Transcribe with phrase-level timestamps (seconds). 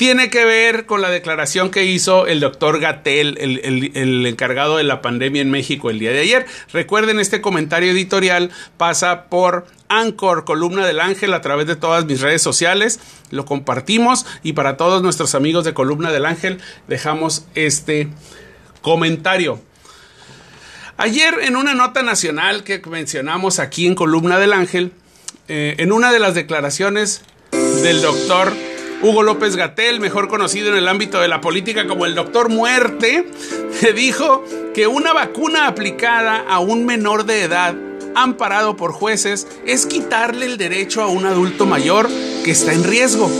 [0.00, 5.02] tiene que ver con la declaración que hizo el doctor Gatel, el, encargado de la
[5.02, 6.46] pandemia en México el día de ayer.
[6.72, 12.22] Recuerden, este comentario editorial pasa por Anchor, columna del ángel, a través de todas mis
[12.22, 12.98] redes sociales.
[13.30, 18.08] Lo compartimos y para todos nuestros amigos de columna del ángel dejamos este
[18.80, 19.60] comentario.
[20.96, 24.94] Ayer en una nota nacional que mencionamos aquí en columna del ángel,
[25.48, 27.20] eh, en una de las declaraciones
[27.52, 28.50] del doctor
[29.02, 33.26] Hugo López Gatel, mejor conocido en el ámbito de la política como el Doctor Muerte,
[33.94, 37.74] dijo que una vacuna aplicada a un menor de edad
[38.14, 42.10] amparado por jueces es quitarle el derecho a un adulto mayor
[42.44, 43.30] que está en riesgo.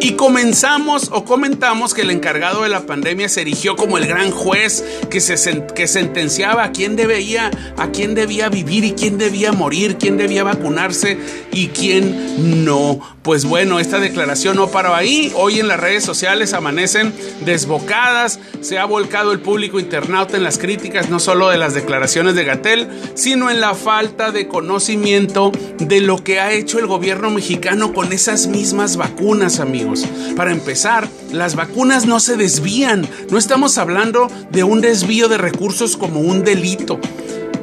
[0.00, 4.30] Y comenzamos o comentamos que el encargado de la pandemia se erigió como el gran
[4.30, 9.50] juez que, se, que sentenciaba a quién, debía, a quién debía vivir y quién debía
[9.50, 11.18] morir, quién debía vacunarse
[11.50, 13.00] y quién no.
[13.22, 15.32] Pues bueno, esta declaración no paró ahí.
[15.34, 17.12] Hoy en las redes sociales amanecen
[17.44, 18.38] desbocadas.
[18.60, 22.44] Se ha volcado el público internauta en las críticas, no solo de las declaraciones de
[22.44, 27.92] Gatel, sino en la falta de conocimiento de lo que ha hecho el gobierno mexicano
[27.92, 29.87] con esas mismas vacunas, amigos.
[30.36, 33.08] Para empezar, las vacunas no se desvían.
[33.30, 37.00] No estamos hablando de un desvío de recursos como un delito.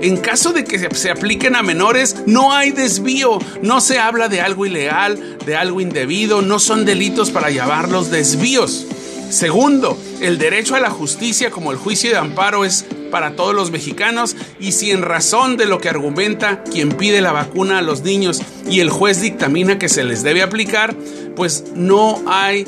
[0.02, 4.42] En caso de que se apliquen a menores, no hay desvío, no se habla de
[4.42, 8.86] algo ilegal, de algo indebido, no son delitos para llamarlos desvíos.
[9.30, 13.72] Segundo, el derecho a la justicia como el juicio de amparo es para todos los
[13.72, 18.04] mexicanos y si en razón de lo que argumenta quien pide la vacuna a los
[18.04, 20.96] niños y el juez dictamina que se les debe aplicar,
[21.36, 22.66] pues no hay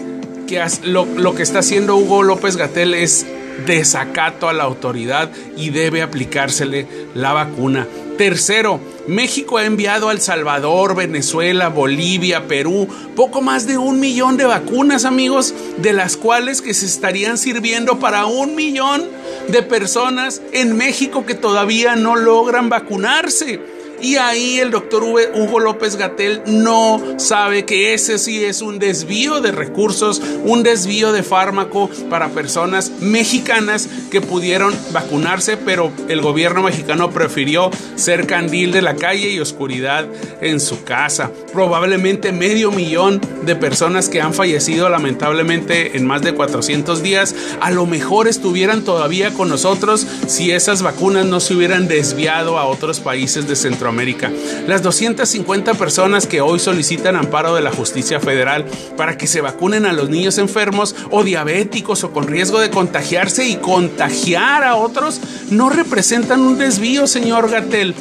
[0.48, 3.26] que lo, lo que está haciendo Hugo López Gatel es
[3.66, 7.88] desacato a la autoridad y debe aplicársele la vacuna.
[8.18, 14.38] Tercero, México ha enviado a El Salvador, Venezuela, Bolivia, Perú, poco más de un millón
[14.38, 19.06] de vacunas, amigos, de las cuales que se estarían sirviendo para un millón
[19.48, 23.77] de personas en México que todavía no logran vacunarse.
[24.00, 29.42] Y ahí el doctor Hugo López Gatel no sabe que ese sí es un desvío
[29.42, 36.62] de recursos, un desvío de fármaco para personas mexicanas que pudieron vacunarse, pero el gobierno
[36.62, 40.08] mexicano prefirió ser candil de la calle y oscuridad
[40.42, 41.32] en su casa.
[41.52, 47.72] Probablemente medio millón de personas que han fallecido lamentablemente en más de 400 días, a
[47.72, 53.00] lo mejor estuvieran todavía con nosotros si esas vacunas no se hubieran desviado a otros
[53.00, 54.32] países de Centroamérica América.
[54.68, 58.66] Las 250 personas que hoy solicitan amparo de la justicia federal
[58.96, 63.46] para que se vacunen a los niños enfermos o diabéticos o con riesgo de contagiarse
[63.46, 67.96] y contagiar a otros no representan un desvío, señor Gatel.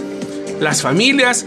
[0.61, 1.45] Las familias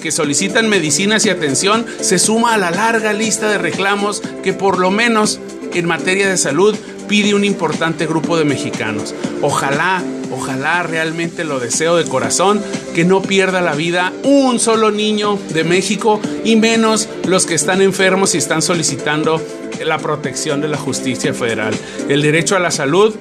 [0.00, 4.78] que solicitan medicinas y atención se suma a la larga lista de reclamos que por
[4.78, 5.38] lo menos
[5.74, 6.76] en materia de salud
[7.08, 9.14] pide un importante grupo de mexicanos.
[9.42, 12.62] Ojalá, ojalá realmente lo deseo de corazón,
[12.94, 17.82] que no pierda la vida un solo niño de México y menos los que están
[17.82, 19.42] enfermos y están solicitando
[19.84, 21.74] la protección de la justicia federal.
[22.08, 23.14] El derecho a la salud,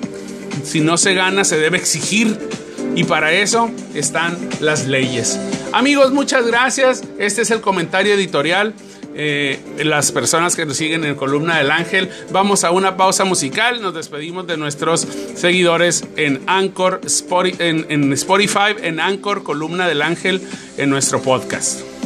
[0.63, 2.37] si no se gana, se debe exigir
[2.95, 5.39] y para eso están las leyes.
[5.71, 7.03] Amigos, muchas gracias.
[7.19, 8.73] Este es el comentario editorial.
[9.19, 12.11] Eh, las personas que nos siguen en Columna del Ángel.
[12.31, 13.81] Vamos a una pausa musical.
[13.81, 17.01] Nos despedimos de nuestros seguidores en Anchor,
[17.57, 20.39] en, en Spotify, en Anchor, Columna del Ángel,
[20.77, 21.96] en nuestro podcast.